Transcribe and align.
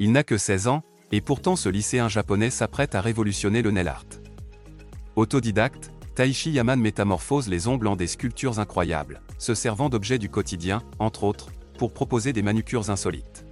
Il 0.00 0.10
n'a 0.10 0.24
que 0.24 0.36
16 0.36 0.66
ans, 0.66 0.82
et 1.12 1.20
pourtant 1.20 1.54
ce 1.54 1.68
lycéen 1.68 2.08
japonais 2.08 2.50
s'apprête 2.50 2.96
à 2.96 3.00
révolutionner 3.00 3.62
le 3.62 3.70
nail 3.70 3.86
art. 3.86 4.04
Autodidacte, 5.14 5.92
Taishi 6.16 6.50
Yaman 6.50 6.80
métamorphose 6.80 7.48
les 7.48 7.68
ongles 7.68 7.86
en 7.86 7.94
des 7.94 8.08
sculptures 8.08 8.58
incroyables, 8.58 9.22
se 9.38 9.54
servant 9.54 9.88
d'objets 9.88 10.18
du 10.18 10.28
quotidien, 10.28 10.82
entre 10.98 11.22
autres, 11.22 11.50
pour 11.78 11.92
proposer 11.92 12.32
des 12.32 12.42
manucures 12.42 12.90
insolites. 12.90 13.46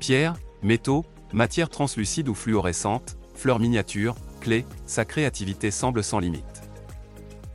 Pierre, 0.00 0.34
métaux, 0.64 1.04
matières 1.32 1.70
translucides 1.70 2.28
ou 2.28 2.34
fluorescentes, 2.34 3.16
fleurs 3.36 3.60
miniatures, 3.60 4.16
clés, 4.40 4.66
sa 4.86 5.04
créativité 5.04 5.70
semble 5.70 6.02
sans 6.02 6.18
limite. 6.18 6.62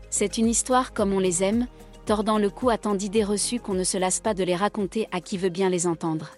C'est 0.09 0.37
une 0.37 0.47
histoire 0.47 0.93
comme 0.93 1.11
on 1.11 1.19
les 1.19 1.43
aime, 1.43 1.67
tordant 2.05 2.39
le 2.39 2.49
cou 2.49 2.69
à 2.69 2.77
tant 2.77 2.95
d'idées 2.95 3.25
reçues 3.25 3.59
qu'on 3.59 3.73
ne 3.73 3.83
se 3.83 3.97
lasse 3.97 4.21
pas 4.21 4.33
de 4.33 4.45
les 4.45 4.55
raconter 4.55 5.09
à 5.11 5.19
qui 5.19 5.37
veut 5.37 5.49
bien 5.49 5.69
les 5.69 5.85
entendre. 5.85 6.31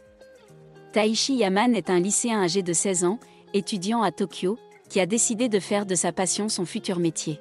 Taishi 0.92 1.36
Yaman 1.36 1.74
est 1.74 1.90
un 1.90 2.00
lycéen 2.00 2.42
âgé 2.42 2.64
de 2.64 2.74
16 2.74 3.06
ans, 3.06 3.20
étudiant 3.54 4.02
à 4.02 4.12
Tokyo, 4.12 4.58
qui 4.90 5.00
a 5.00 5.06
décidé 5.06 5.48
de 5.48 5.60
faire 5.60 5.86
de 5.86 5.96
sa 5.96 6.12
passion 6.12 6.50
son 6.50 6.66
futur 6.66 7.00
métier. 7.00 7.40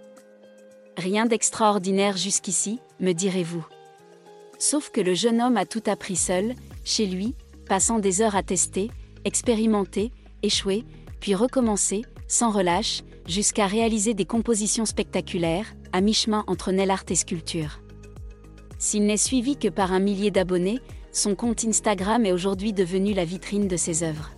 Rien 0.97 1.27
d'extraordinaire 1.27 2.17
jusqu'ici, 2.17 2.79
me 3.01 3.13
direz-vous. 3.13 3.67
Sauf 4.61 4.91
que 4.91 5.01
le 5.01 5.15
jeune 5.15 5.41
homme 5.41 5.57
a 5.57 5.67
tout 5.67 5.83
appris 5.87 6.15
seul, 6.15 6.55
chez 6.85 7.07
lui, 7.07 7.35
passant 7.67 7.99
des 7.99 8.23
heures 8.23 8.37
à 8.37 8.45
tester, 8.45 8.91
expérimenter, 9.25 10.13
échouer, 10.45 10.85
puis 11.19 11.35
recommencer, 11.35 12.05
sans 12.29 12.53
relâche, 12.53 13.03
jusqu'à 13.27 13.67
réaliser 13.67 14.15
des 14.15 14.27
compositions 14.27 14.87
spectaculaires, 14.87 15.75
à 15.93 16.01
mi-chemin 16.01 16.45
entre 16.47 16.71
nail 16.71 16.91
art 16.91 17.05
et 17.09 17.17
sculpture. 17.17 17.81
S'il 18.79 19.07
n'est 19.07 19.17
suivi 19.17 19.57
que 19.57 19.69
par 19.69 19.93
un 19.93 19.99
millier 19.99 20.31
d'abonnés, 20.31 20.79
son 21.13 21.35
compte 21.35 21.65
Instagram 21.65 22.25
est 22.25 22.33
aujourd'hui 22.33 22.73
devenu 22.73 23.15
la 23.15 23.25
vitrine 23.25 23.69
de 23.69 23.77
ses 23.77 24.03
œuvres. 24.03 24.31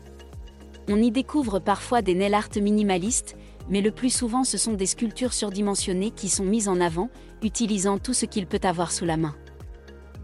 On 0.89 1.01
y 1.01 1.11
découvre 1.11 1.59
parfois 1.59 2.03
des 2.03 2.15
nail 2.15 2.35
art 2.35 2.48
minimalistes, 2.61 3.37
mais 3.69 3.81
le 3.81 3.92
plus 3.92 4.11
souvent 4.11 4.45
ce 4.45 4.59
sont 4.59 4.73
des 4.73 4.87
sculptures 4.87 5.33
surdimensionnées 5.33 6.11
qui 6.11 6.28
sont 6.28 6.45
mises 6.45 6.69
en 6.69 6.81
avant, 6.81 7.09
utilisant 7.43 7.98
tout 7.98 8.15
ce 8.15 8.27
qu'il 8.27 8.47
peut 8.47 8.61
avoir 8.62 8.91
sous 8.91 9.05
la 9.05 9.17
main. 9.17 9.34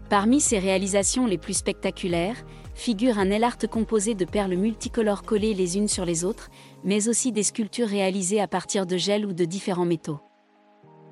Parmi 0.09 0.41
ses 0.41 0.57
réalisations 0.57 1.27
les 1.27 1.37
plus 1.37 1.53
spectaculaires, 1.53 2.43
figure 2.73 3.19
un 3.19 3.25
nail 3.25 3.43
art 3.43 3.57
composé 3.69 4.15
de 4.15 4.25
perles 4.25 4.55
multicolores 4.55 5.23
collées 5.23 5.53
les 5.53 5.77
unes 5.77 5.87
sur 5.87 6.03
les 6.03 6.25
autres, 6.25 6.49
mais 6.83 7.09
aussi 7.09 7.31
des 7.31 7.43
sculptures 7.43 7.87
réalisées 7.87 8.41
à 8.41 8.47
partir 8.47 8.85
de 8.85 8.97
gel 8.97 9.25
ou 9.25 9.33
de 9.33 9.45
différents 9.45 9.85
métaux. 9.85 10.19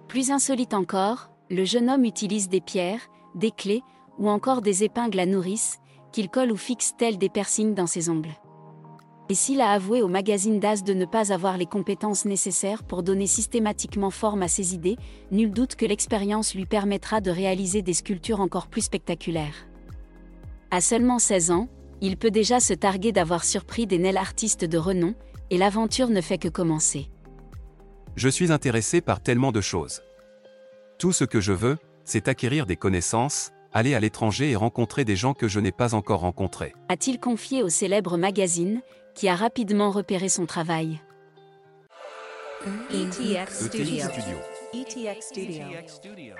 Plus 0.08 0.32
insolite 0.32 0.74
encore, 0.74 1.30
le 1.50 1.64
jeune 1.64 1.90
homme 1.90 2.06
utilise 2.06 2.50
des 2.50 2.62
pierres, 2.62 3.10
des 3.36 3.52
clés, 3.52 3.84
ou 4.18 4.30
encore 4.30 4.62
des 4.62 4.84
épingles 4.84 5.20
à 5.20 5.26
nourrice, 5.26 5.80
qu'il 6.12 6.30
colle 6.30 6.52
ou 6.52 6.58
fixe 6.58 6.96
telles 6.98 7.18
des 7.18 7.30
piercings 7.30 7.74
dans 7.74 7.88
ses 7.88 8.10
ongles. 8.10 8.36
Et 9.30 9.36
s'il 9.36 9.60
a 9.60 9.72
avoué 9.72 10.02
au 10.02 10.08
magazine 10.08 10.60
DAS 10.60 10.84
de 10.84 10.94
ne 10.94 11.06
pas 11.06 11.34
avoir 11.34 11.58
les 11.58 11.66
compétences 11.66 12.24
nécessaires 12.24 12.84
pour 12.84 13.04
donner 13.04 13.28
systématiquement 13.28 14.10
forme 14.10 14.42
à 14.42 14.48
ses 14.48 14.74
idées, 14.74 14.96
nul 15.32 15.52
doute 15.52 15.76
que 15.76 15.86
l'expérience 15.86 16.56
lui 16.56 16.66
permettra 16.66 17.20
de 17.20 17.30
réaliser 17.30 17.82
des 17.82 17.94
sculptures 17.94 18.40
encore 18.40 18.68
plus 18.68 18.84
spectaculaires. 18.84 19.68
À 20.72 20.80
seulement 20.80 21.20
16 21.20 21.52
ans, 21.52 21.68
il 22.00 22.16
peut 22.16 22.32
déjà 22.32 22.60
se 22.60 22.74
targuer 22.74 23.12
d'avoir 23.12 23.44
surpris 23.44 23.86
des 23.86 23.98
nail 23.98 24.18
artistes 24.18 24.64
de 24.64 24.78
renom, 24.78 25.14
et 25.50 25.58
l'aventure 25.58 26.10
ne 26.10 26.22
fait 26.22 26.38
que 26.38 26.50
commencer. 26.50 27.10
Je 28.16 28.30
suis 28.30 28.52
intéressé 28.52 29.02
par 29.02 29.22
tellement 29.22 29.52
de 29.52 29.62
choses. 29.62 30.02
Tout 31.00 31.12
ce 31.12 31.24
que 31.24 31.40
je 31.40 31.54
veux, 31.54 31.78
c'est 32.04 32.28
acquérir 32.28 32.66
des 32.66 32.76
connaissances, 32.76 33.52
aller 33.78 33.96
à 33.96 34.00
l'étranger 34.00 34.52
et 34.52 34.56
rencontrer 34.56 35.06
des 35.06 35.16
gens 35.16 35.34
que 35.34 35.48
je 35.48 35.60
n'ai 35.60 35.72
pas 35.72 35.94
encore 35.94 36.22
rencontrés. 36.22 36.74
A-t-il 36.90 37.20
confié 37.20 37.64
au 37.64 37.70
célèbre 37.70 38.18
magazine, 38.18 38.82
qui 39.16 39.30
a 39.30 39.36
rapidement 39.36 39.92
repéré 39.92 40.30
son 40.30 40.46
travail? 40.46 41.00
ETX 42.92 43.68
Studio. 43.68 44.06
ETX 44.74 45.22
Studio. 45.22 46.34